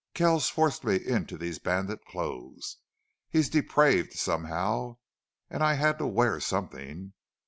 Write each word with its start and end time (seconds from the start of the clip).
Kells 0.15 0.49
forced 0.49 0.83
me 0.83 0.95
into 0.95 1.37
these 1.37 1.59
bandit 1.59 2.03
clothes. 2.05 2.77
He's 3.29 3.49
depraved, 3.49 4.13
somehow. 4.13 4.97
And 5.47 5.61
I 5.61 5.75
had 5.75 5.99
to 5.99 6.07
wear 6.07 6.39
something. 6.39 7.13